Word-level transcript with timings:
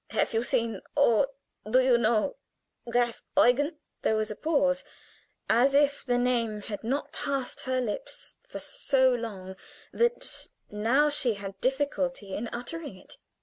Have 0.09 0.33
you 0.33 0.41
seen 0.41 0.81
or 0.97 1.27
do 1.69 1.79
you 1.79 1.95
know 1.95 2.35
Graf 2.89 3.21
Eugen?" 3.37 3.77
There 4.01 4.15
was 4.15 4.31
a 4.31 4.35
pause, 4.35 4.83
as 5.47 5.75
if 5.75 6.03
the 6.03 6.17
name 6.17 6.61
had 6.61 6.83
not 6.83 7.11
passed 7.11 7.59
her 7.69 7.79
lips 7.79 8.35
for 8.41 8.57
so 8.57 9.11
long 9.13 9.57
that 9.93 10.47
now 10.71 11.09
she 11.11 11.35
had 11.35 11.61
difficulty 11.61 12.33
in 12.33 12.47
uttering 12.51 12.97
it. 12.97 13.19